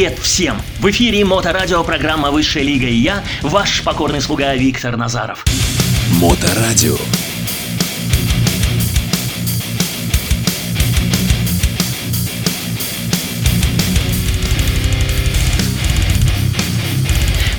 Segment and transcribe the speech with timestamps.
[0.00, 0.56] Привет всем!
[0.78, 5.44] В эфире Моторадио программа «Высшая лига» и я, ваш покорный слуга Виктор Назаров.
[6.12, 6.96] Моторадио.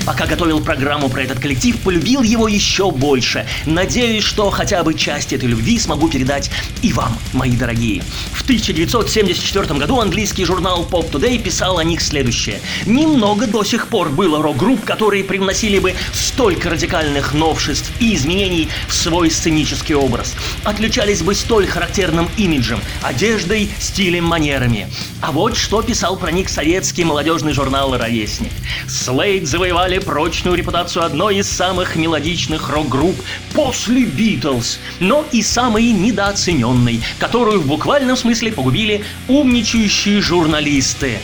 [0.04, 3.46] Пока готовил программу про этот коллектив, полюбил его еще больше.
[3.66, 6.50] Надеюсь, что хотя бы часть этой любви смогу передать
[6.82, 8.02] и вам, мои дорогие.
[8.42, 12.60] В 1974 году английский журнал Pop Today писал о них следующее.
[12.86, 18.94] Немного до сих пор было рок-групп, которые привносили бы столько радикальных новшеств и изменений в
[18.94, 20.34] свой сценический образ.
[20.64, 24.88] Отличались бы столь характерным имиджем, одеждой, стилем, манерами.
[25.22, 28.50] А вот что писал про них советский молодежный журнал «Ровесник».
[28.88, 33.14] Слейд завоевали прочную репутацию одной из самых мелодичных рок-групп
[33.54, 41.18] после Битлз, но и самой недооцененной, которую в буквальном смысле погубили умничающие журналисты.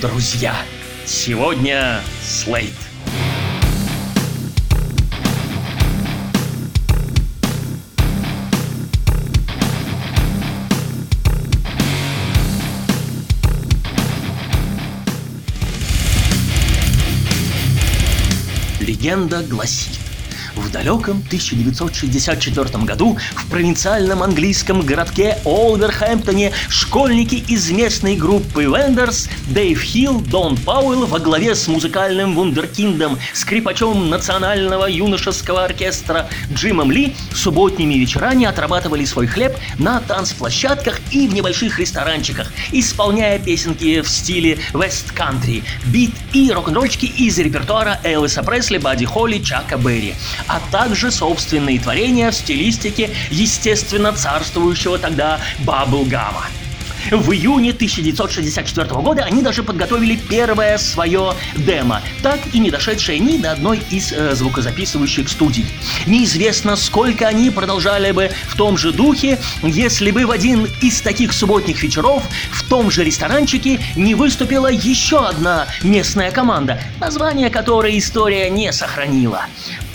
[0.00, 0.54] Друзья,
[1.04, 2.72] сегодня Слейд.
[19.02, 19.98] Легенда гласит,
[20.56, 29.80] в далеком 1964 году в провинциальном английском городке Олверхэмптоне школьники из местной группы Вендерс Дэйв
[29.80, 37.94] Хилл, Дон Пауэлл во главе с музыкальным вундеркиндом, скрипачом национального юношеского оркестра Джимом Ли субботними
[37.94, 45.64] вечерами отрабатывали свой хлеб на танцплощадках и в небольших ресторанчиках, исполняя песенки в стиле вест-кантри,
[45.86, 50.14] бит и рок-н-ролльчики из репертуара Элвиса Пресли, Бадди Холли, Чака Берри
[50.48, 56.46] а также собственные творения в стилистике естественно царствующего тогда баблгама.
[57.10, 63.38] В июне 1964 года они даже подготовили первое свое демо, так и не дошедшее ни
[63.38, 65.66] до одной из э, звукозаписывающих студий.
[66.06, 71.32] Неизвестно, сколько они продолжали бы в том же духе, если бы в один из таких
[71.32, 78.48] субботних вечеров в том же ресторанчике не выступила еще одна местная команда, название которой история
[78.48, 79.46] не сохранила.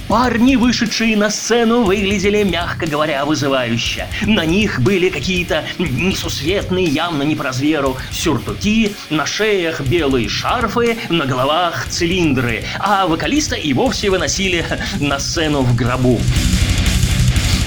[0.07, 4.07] Парни, вышедшие на сцену, выглядели, мягко говоря, вызывающе.
[4.25, 11.25] На них были какие-то несусветные, явно не по размеру, сюртуки, на шеях белые шарфы, на
[11.25, 14.65] головах цилиндры, а вокалиста и вовсе выносили
[15.01, 16.21] на сцену в гробу.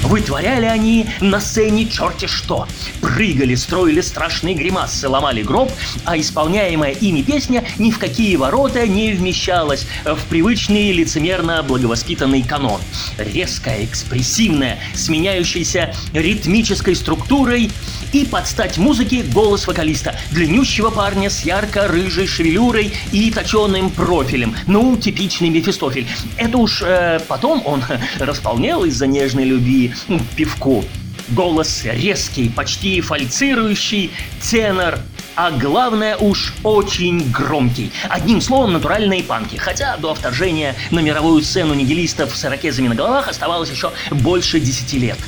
[0.05, 2.67] Вытворяли они на сцене черти что.
[3.01, 5.71] Прыгали, строили страшные гримасы, ломали гроб,
[6.05, 12.81] а исполняемая ими песня ни в какие ворота не вмещалась в привычный лицемерно благовоспитанный канон.
[13.19, 17.71] Резкая, экспрессивная, сменяющаяся ритмической структурой
[18.13, 24.55] и под стать музыке голос вокалиста, длиннющего парня с ярко-рыжей шевелюрой и точенным профилем.
[24.67, 26.07] Ну, типичный Мефистофель.
[26.37, 27.83] Это уж э, потом он
[28.19, 29.90] располнел из-за нежной любви
[30.37, 30.85] пивку.
[31.29, 34.11] Голос резкий, почти фальцирующий,
[34.51, 34.99] тенор,
[35.37, 37.93] а главное уж очень громкий.
[38.09, 39.57] Одним словом, натуральные панки.
[39.57, 44.99] Хотя до вторжения на мировую сцену нигилистов с ирокезами на головах оставалось еще больше десяти
[44.99, 45.19] лет.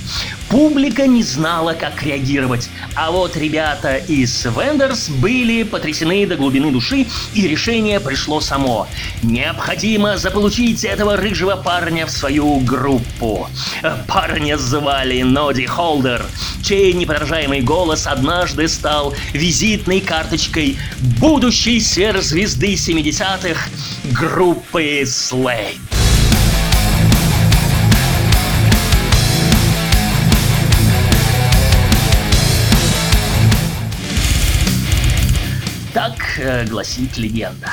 [0.53, 2.69] Публика не знала, как реагировать.
[2.95, 8.87] А вот ребята из Вендерс были потрясены до глубины души, и решение пришло само.
[9.23, 13.49] Необходимо заполучить этого рыжего парня в свою группу.
[14.07, 16.23] Парня звали Ноди Холдер,
[16.63, 20.77] чей неподражаемый голос однажды стал визитной карточкой
[21.19, 23.71] будущей сверхзвезды 70-х
[24.13, 26.02] группы Slade.
[36.43, 37.71] Э, гласит легенда.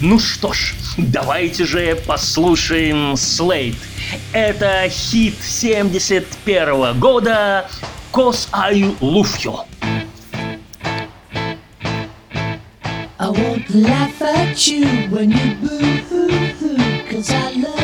[0.00, 3.76] Ну что ж, давайте же послушаем Слейд.
[4.32, 7.68] Это хит 71 года
[8.12, 9.64] «Cause I Love You».
[13.20, 16.78] I won't laugh at you when you boo-hoo-hoo
[17.10, 17.77] Cause I love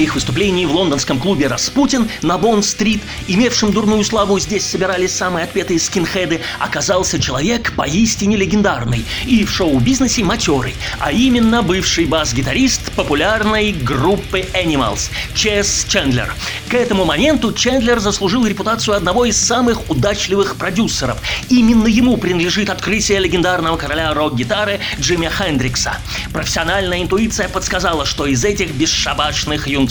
[0.00, 5.78] их выступлении в лондонском клубе «Распутин» на Бонн-стрит, имевшем дурную славу, здесь собирались самые отпетые
[5.78, 14.46] скинхеды, оказался человек поистине легендарный и в шоу-бизнесе матерый, а именно бывший бас-гитарист популярной группы
[14.54, 16.34] Animals– Чес Чендлер.
[16.68, 21.18] К этому моменту Чендлер заслужил репутацию одного из самых удачливых продюсеров.
[21.48, 25.96] Именно ему принадлежит открытие легендарного короля рок-гитары Джимми Хендрикса.
[26.32, 29.89] Профессиональная интуиция подсказала, что из этих бесшабашных юнцов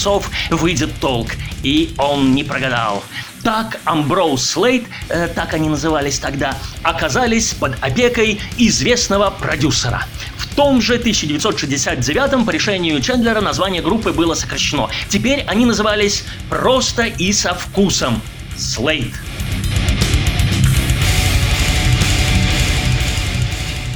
[0.50, 1.32] выйдет толк.
[1.64, 3.04] И он не прогадал.
[3.44, 10.06] Так Амброуз Слейт, э, так они назывались тогда, оказались под опекой известного продюсера.
[10.38, 14.90] В том же 1969 по решению Чендлера название группы было сокращено.
[15.08, 18.22] Теперь они назывались просто и со вкусом
[18.58, 19.14] Слейт.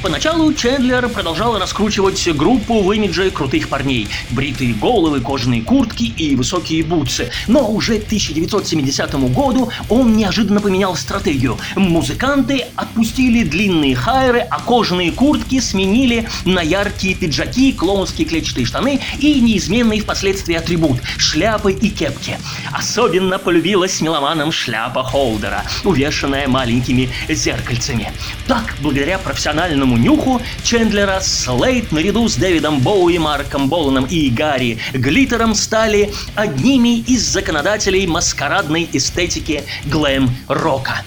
[0.04, 4.10] Поначалу Чендлер продолжал раскручивать группу в имидже крутых парней.
[4.32, 7.32] Бритые головы, кожаные куртки и высокие бутсы.
[7.48, 11.58] Но уже к 1970 году он неожиданно поменял стратегию.
[11.78, 19.40] Музыканты отпустили длинные хайры, а кожаные куртки сменили на яркие пиджаки, клоунские клетчатые штаны и
[19.40, 22.38] неизменный впоследствии атрибут– шляпы и кепки.
[22.74, 28.12] Особенно полюбилась меломанам шляпа Холдера, увешанная маленькими зеркальцами.
[28.48, 35.54] Так, благодаря профессиональному нюху Чендлера Слейд наряду с Дэвидом Боуи, Марком Боланом и Гарри Глиттером
[35.54, 41.04] стали одними из законодателей маскарадной эстетики глэм-рока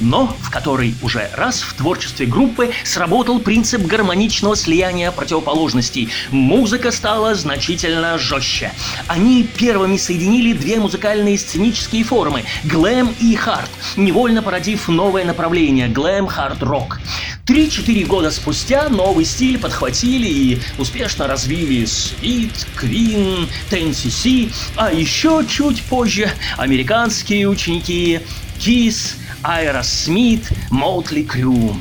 [0.00, 6.08] но в которой уже раз в творчестве группы сработал принцип гармоничного слияния противоположностей.
[6.30, 8.72] Музыка стала значительно жестче.
[9.06, 17.00] Они первыми соединили две музыкальные сценические формы– глэм и хард, невольно породив новое направление– глэм-хард-рок.
[17.46, 25.82] Три-четыре года спустя новый стиль подхватили и успешно развили Sweet, Queen, 10cc, а еще чуть
[25.82, 28.20] позже американские ученики
[28.60, 31.76] Kiss, Aerosmith, Mötley Crüe.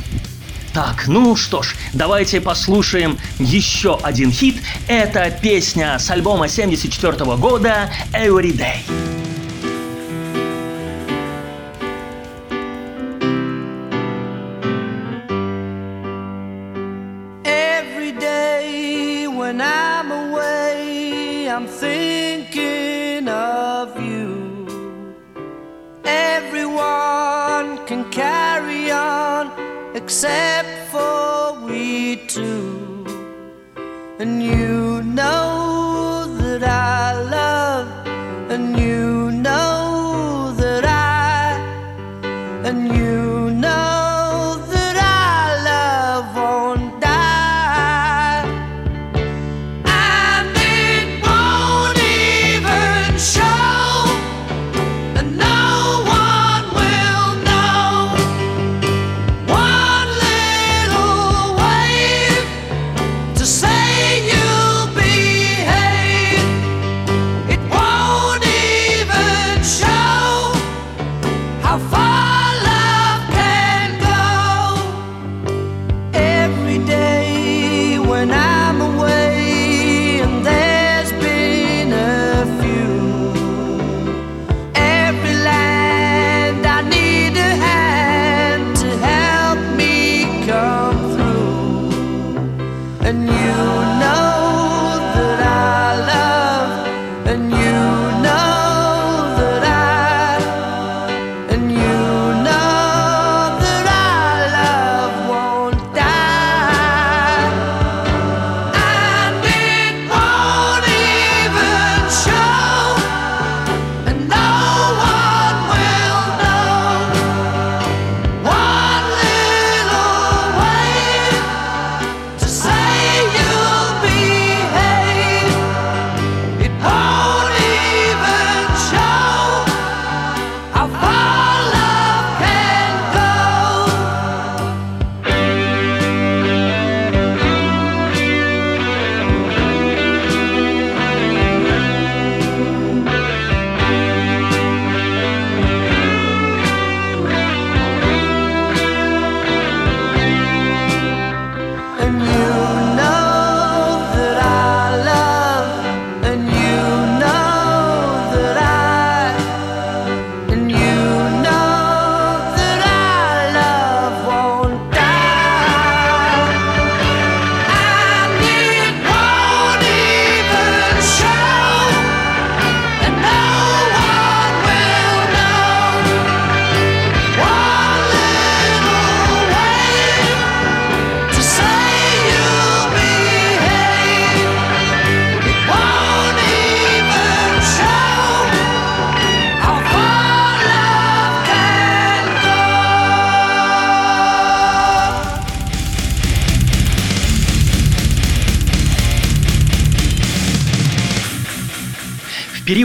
[0.74, 4.62] Так, ну что ж, давайте послушаем еще один хит.
[4.88, 8.80] Это песня с альбома 74 года Every Day.
[21.80, 24.68] Thinking of you.
[26.04, 27.29] Everyone
[27.90, 29.52] can carry on
[29.96, 32.89] except for we two.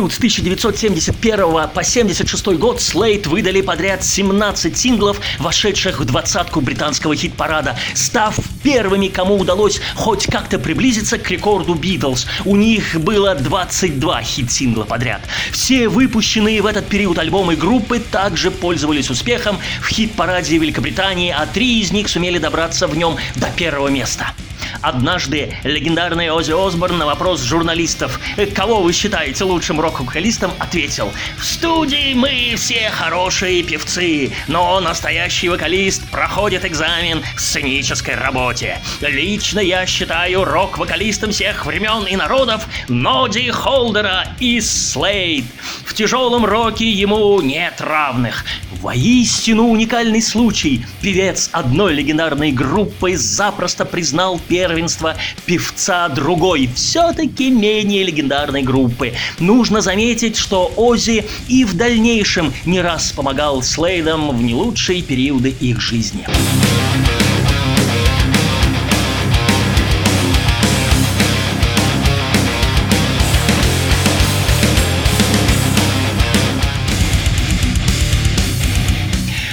[0.04, 7.14] Период с 1971 по 76 год Слейт выдали подряд 17 синглов, вошедших в двадцатку британского
[7.14, 12.26] хит-парада, став первыми, кому удалось хоть как-то приблизиться к рекорду Битлз.
[12.44, 15.22] У них было 22 хит-сингла подряд.
[15.52, 21.80] Все выпущенные в этот период альбомы группы также пользовались успехом в хит-параде Великобритании, а три
[21.80, 24.34] из них сумели добраться в нем до первого места.
[24.82, 28.20] Однажды легендарный Оззи Осборн на вопрос журналистов,
[28.54, 36.08] кого вы считаете лучшим рок-вокалистом, ответил «В студии мы все хорошие певцы, но настоящий вокалист
[36.10, 38.78] проходит экзамен в сценической работе.
[39.00, 45.44] Лично я считаю рок-вокалистом всех времен и народов Ноди Холдера из Слейд.
[45.84, 48.44] В тяжелом роке ему нет равных.
[48.80, 50.84] Воистину уникальный случай.
[51.00, 59.12] Певец одной легендарной группы запросто признал первенство певца другой, все-таки менее легендарной группы.
[59.38, 65.54] Нужно заметить, что Ози и в дальнейшем не раз помогал Слейдам в не лучшие периоды
[65.60, 66.26] их жизни.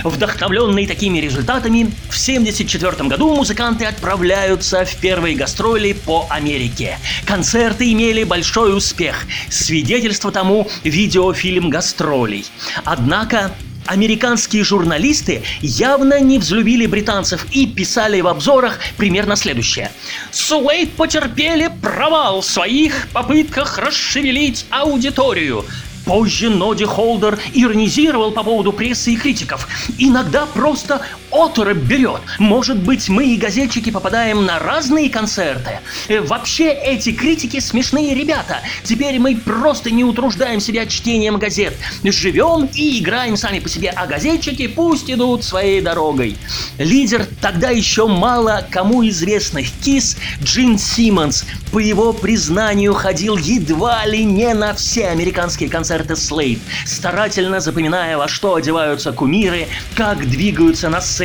[0.03, 6.97] Вдохновленные такими результатами, в 1974 году музыканты отправляются в первые гастроли по Америке.
[7.25, 9.25] Концерты имели большой успех.
[9.49, 12.45] Свидетельство тому видеофильм гастролей.
[12.83, 13.51] Однако
[13.87, 19.91] Американские журналисты явно не взлюбили британцев и писали в обзорах примерно следующее.
[20.31, 25.65] Суэйт потерпели провал в своих попытках расшевелить аудиторию.
[26.05, 29.67] Позже Ноди Холдер иронизировал по поводу прессы и критиков.
[29.97, 31.01] Иногда просто
[31.31, 32.21] оторопь берет.
[32.39, 35.79] Может быть, мы и газетчики попадаем на разные концерты.
[36.07, 38.59] Э, Вообще, эти критики смешные ребята.
[38.83, 41.73] Теперь мы просто не утруждаем себя чтением газет.
[42.03, 46.37] Живем и играем сами по себе, а газетчики пусть идут своей дорогой.
[46.77, 54.23] Лидер тогда еще мало кому известных Кис Джин Симмонс по его признанию ходил едва ли
[54.23, 61.01] не на все американские концерты Слейд, старательно запоминая, во что одеваются кумиры, как двигаются на
[61.01, 61.20] сцене.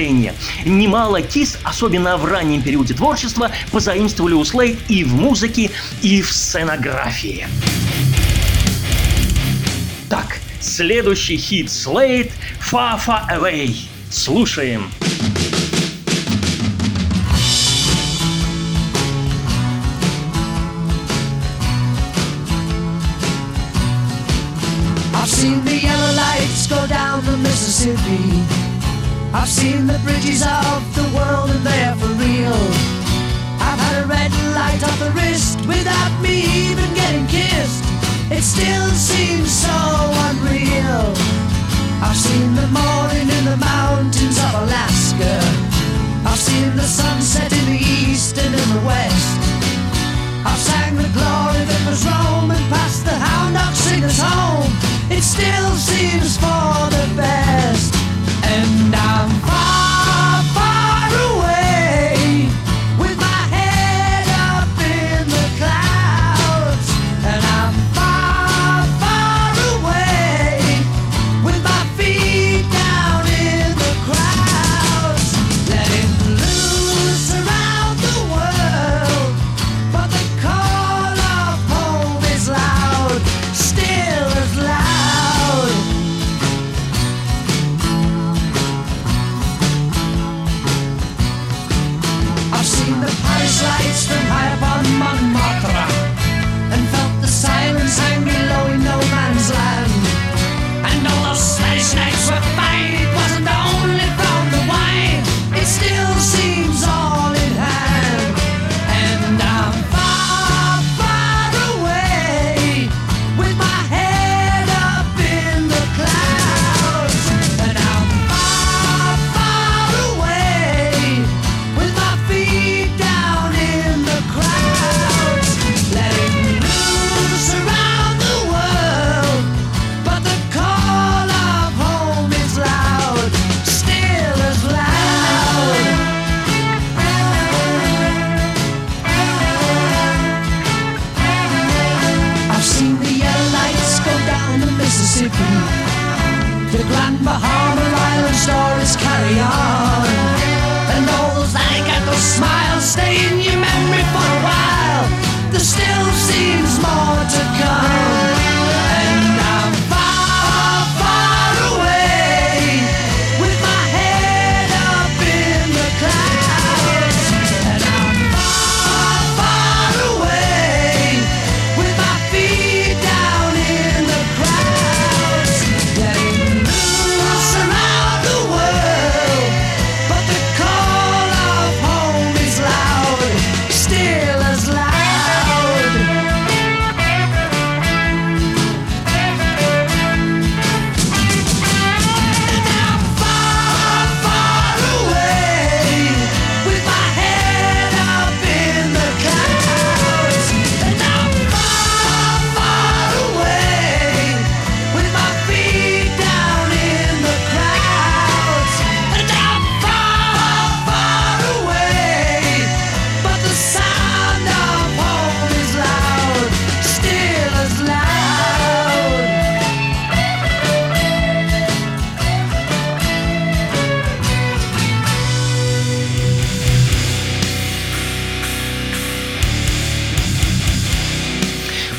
[0.64, 5.70] Немало Кис, особенно в раннем периоде творчества, позаимствовали у Слейд и в музыке,
[6.02, 7.46] и в сценографии.
[10.10, 13.74] Так, следующий хит Слейд «Far Far Away».
[14.10, 14.90] Слушаем.
[25.14, 28.65] I've seen the yellow lights go down the Mississippi.
[29.34, 32.60] I've seen the bridges of the world and they're for real.
[33.60, 37.84] I've had a red light on the wrist without me even getting kissed.
[38.30, 39.76] It still seems so
[40.28, 41.14] unreal.
[42.02, 45.34] I've seen the morning in the mountains of Alaska.
[46.26, 49.38] I've seen the sunset in the east and in the west.
[50.44, 54.70] I've sang the glory that was Rome and passed the hound dog singers home.
[55.10, 57.95] It still seems for the best.
[58.48, 59.75] And I'm far,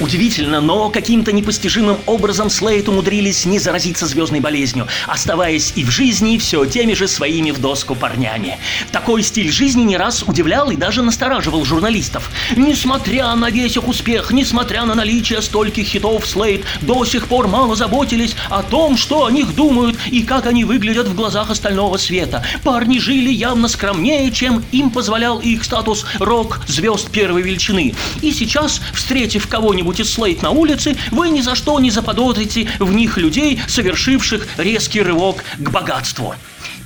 [0.07, 6.37] Удивительно, но каким-то непостижимым образом Слейт умудрились не заразиться звездной болезнью, оставаясь и в жизни
[6.37, 8.57] все теми же своими в доску парнями.
[8.93, 12.31] Такой стиль жизни не раз удивлял и даже настораживал журналистов.
[12.55, 17.75] Несмотря на весь их успех, несмотря на наличие стольких хитов, Слейт до сих пор мало
[17.75, 22.45] заботились о том, что о них думают и как они выглядят в глазах остального света.
[22.63, 27.93] Парни жили явно скромнее, чем им позволял их статус рок-звезд первой величины.
[28.21, 32.93] И сейчас, встретив кого-нибудь из Слейт на улице, вы ни за что не заподозрите в
[32.93, 36.35] них людей, совершивших резкий рывок к богатству.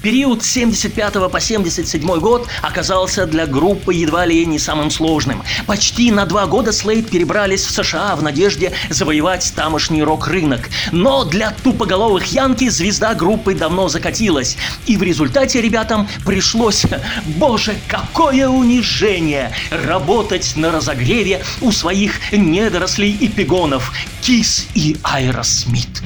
[0.02, 5.44] Период с 75 по 77 год оказался для группы едва ли не самым сложным.
[5.68, 10.70] Почти на два года Слейд перебрались в США в надежде завоевать тамошний рок-рынок.
[10.92, 14.58] Но для тупоголовых Янки звезда группы давно закатилась.
[14.88, 16.86] И в результате ребятам пришлось,
[17.26, 26.02] боже, какое унижение, работать на разогреве у своих недорослей и пигонов Кис и Айросмит.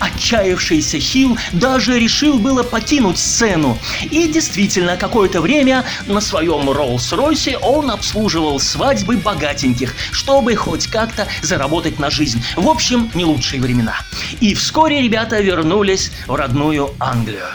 [0.00, 3.78] Отчаявшийся Хилл даже решил было покинуть сцену.
[4.10, 11.98] И действительно, какое-то время на своем Роллс-Ройсе он обслуживал свадьбы богатеньких, чтобы хоть как-то заработать
[11.98, 12.42] на жизнь.
[12.56, 13.96] В общем, не лучшие времена.
[14.40, 17.46] И вскоре ребята вернулись в родную Англию.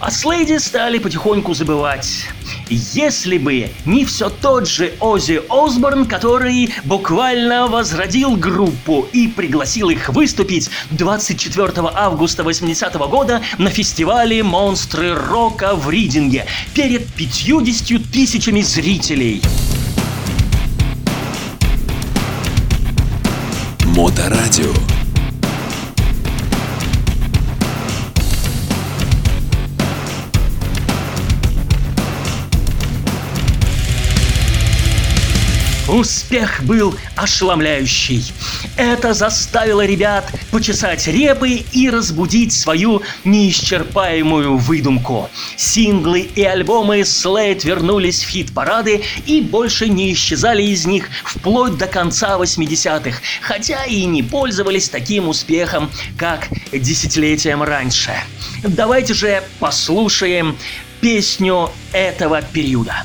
[0.00, 2.26] О Слейде стали потихоньку забывать.
[2.70, 10.08] Если бы не все тот же Оззи Осборн, который буквально возродил группу и пригласил их
[10.08, 19.42] выступить 24 августа 80 года на фестивале «Монстры рока» в Ридинге перед 50 тысячами зрителей.
[23.84, 24.72] Моторадио.
[35.92, 38.32] Успех был ошеломляющий.
[38.76, 45.28] Это заставило ребят почесать репы и разбудить свою неисчерпаемую выдумку.
[45.56, 51.88] Синглы и альбомы Slade вернулись в хит-парады и больше не исчезали из них вплоть до
[51.88, 58.12] конца 80-х, хотя и не пользовались таким успехом, как десятилетием раньше.
[58.62, 60.56] Давайте же послушаем
[61.00, 63.04] песню этого периода.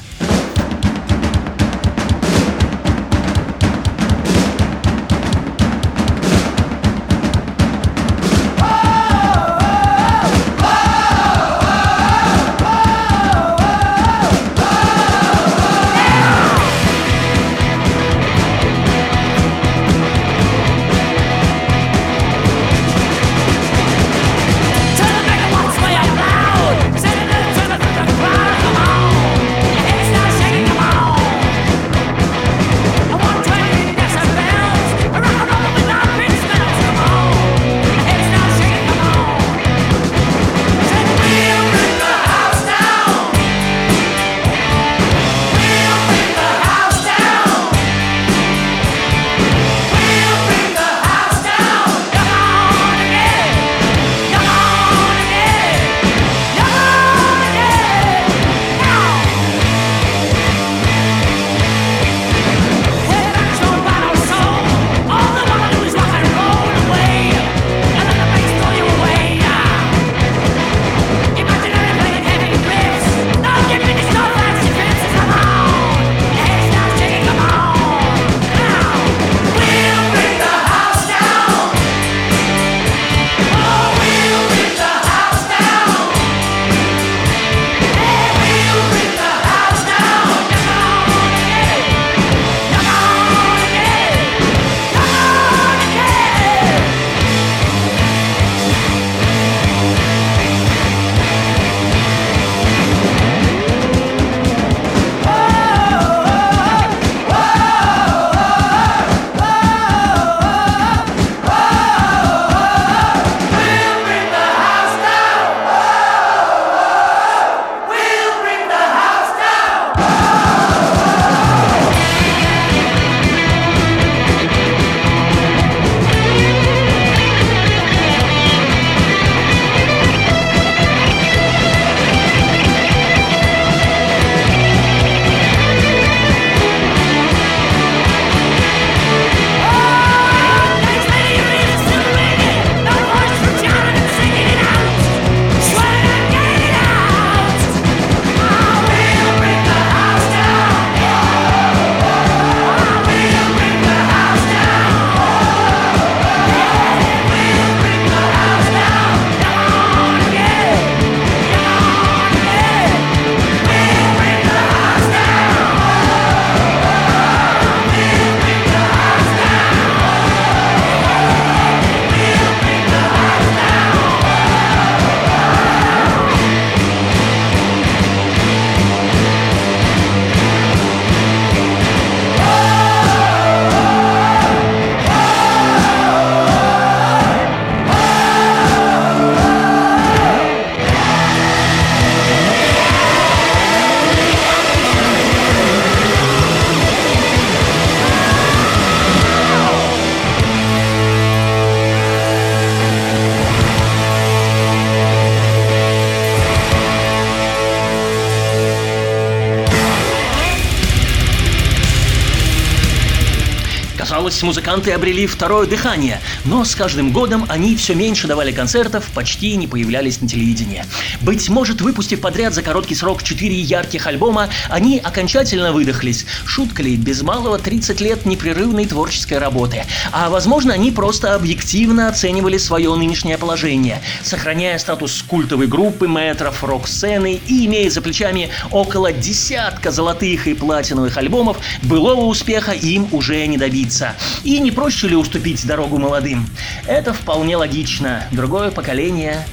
[214.36, 219.56] Казалось, музыканты обрели второе дыхание, но с каждым годом они все меньше давали концертов, почти
[219.56, 220.84] не появлялись на телевидении.
[221.21, 226.26] Быть может, выпустив подряд за короткий срок четыре ярких альбома, они окончательно выдохлись.
[226.45, 229.86] Шутка ли, без малого 30 лет непрерывной творческой работы.
[230.12, 237.39] А возможно, они просто объективно оценивали свое нынешнее положение, сохраняя статус культовой группы метров рок-сцены
[237.48, 243.58] и имея за плечами около десятка золотых и платиновых альбомов, былого успеха им уже не
[243.58, 244.13] добиться.
[244.43, 246.48] И не проще ли уступить дорогу молодым?
[246.88, 248.24] Это вполне логично.
[248.32, 249.45] Другое поколение,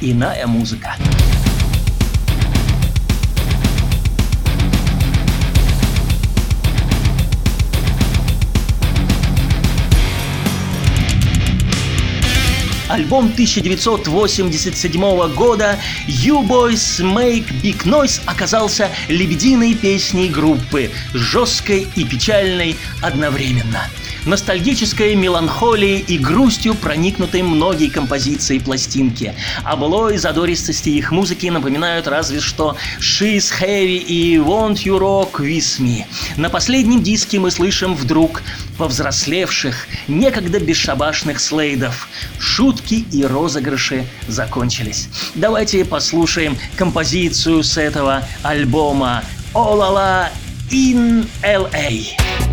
[0.00, 0.96] иная музыка.
[12.94, 22.76] Альбом 1987 года You Boys Make Big Noise оказался лебединой песней группы, жесткой и печальной
[23.02, 23.88] одновременно
[24.26, 29.34] ностальгической меланхолией и грустью проникнуты многие композиции пластинки.
[29.64, 35.80] О былой задористости их музыки напоминают разве что She's Heavy и Won't You Rock With
[35.80, 36.04] Me.
[36.36, 38.42] На последнем диске мы слышим вдруг
[38.78, 42.08] повзрослевших, некогда бесшабашных слейдов.
[42.38, 45.08] Шутки и розыгрыши закончились.
[45.34, 50.30] Давайте послушаем композицию с этого альбома «О ла ла
[50.70, 52.43] in LA».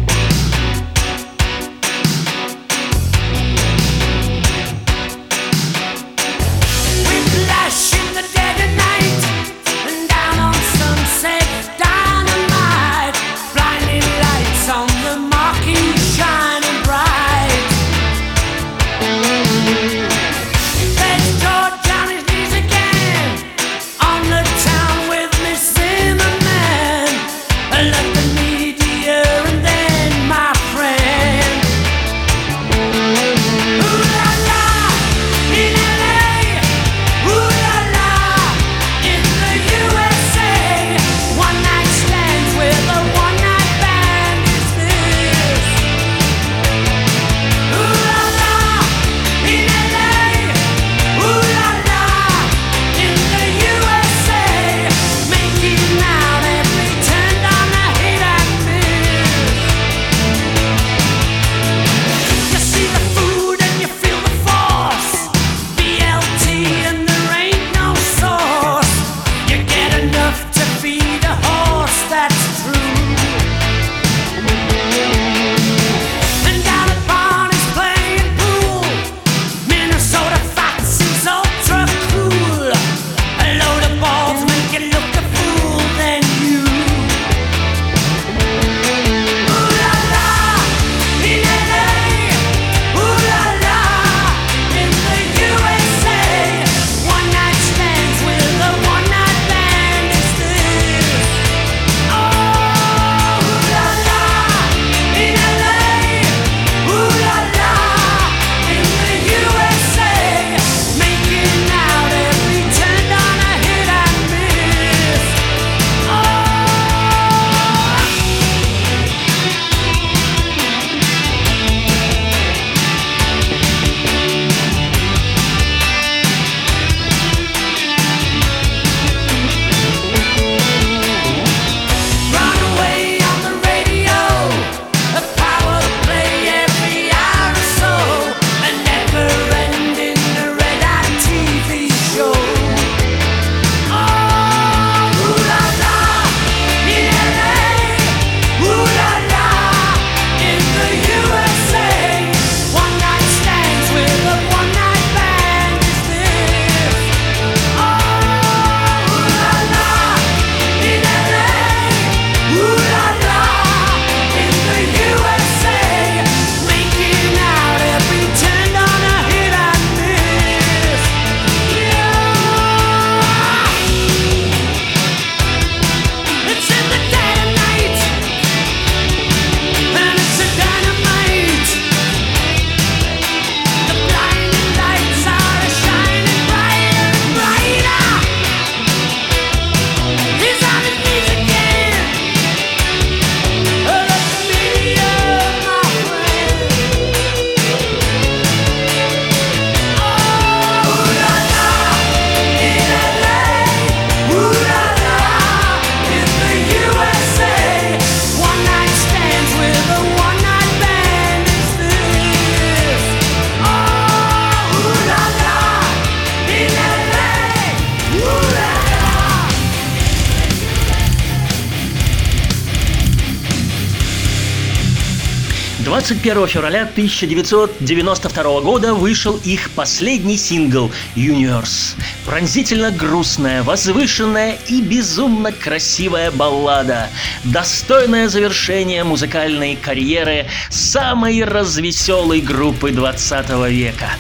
[225.91, 231.97] 21 февраля 1992 года вышел их последний сингл «Universe».
[232.25, 237.09] Пронзительно грустная, возвышенная и безумно красивая баллада.
[237.43, 244.11] Достойное завершение музыкальной карьеры самой развеселой группы 20 века.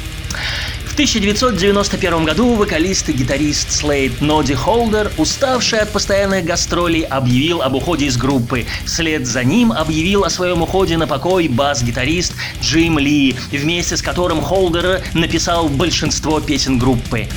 [1.01, 7.73] В 1991 году вокалист и гитарист Слейд Ноди Холдер, уставший от постоянных гастролей, объявил об
[7.73, 8.67] уходе из группы.
[8.85, 14.41] Вслед за ним объявил о своем уходе на покой бас-гитарист Джим Ли, вместе с которым
[14.41, 17.27] Холдер написал большинство песен группы.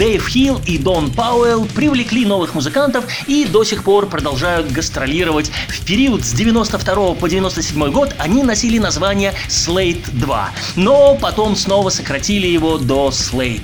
[0.00, 5.52] Дэйв Хилл и Дон Пауэлл привлекли новых музыкантов и до сих пор продолжают гастролировать.
[5.68, 11.90] В период с 92 по 97 год они носили название Slate 2, но потом снова
[11.90, 13.60] сократили его до Slate.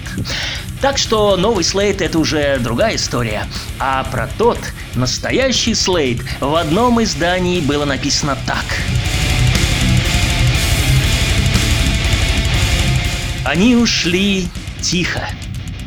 [0.83, 3.46] Так что новый Слейт это уже другая история.
[3.79, 4.59] А про тот
[4.94, 8.66] настоящий Слейт в одном издании было написано так.
[13.46, 14.49] Они ушли
[14.83, 15.27] тихо,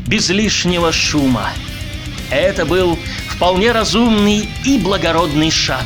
[0.09, 1.51] без лишнего шума.
[2.31, 5.85] Это был вполне разумный и благородный шаг.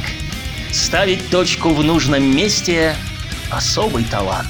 [0.71, 2.95] Ставить точку в нужном месте–
[3.51, 4.47] особый талант.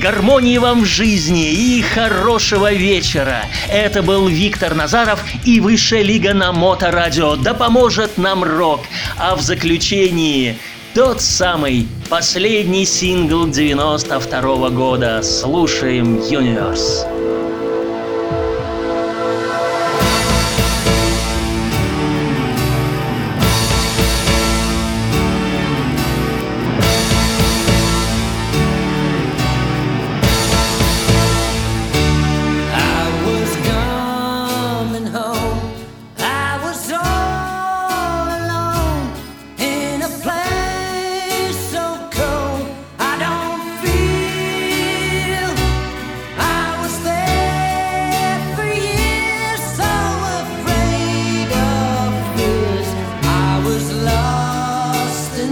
[0.00, 3.42] Гармонии вам в жизни и хорошего вечера.
[3.68, 7.34] Это был Виктор Назаров и Высшая Лига на Моторадио.
[7.34, 8.82] Да поможет нам рок.
[9.16, 10.56] А в заключении
[10.94, 15.22] тот самый последний сингл 92 года.
[15.22, 17.16] Слушаем Universe.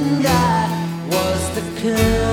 [0.06, 2.23] and I was the curse.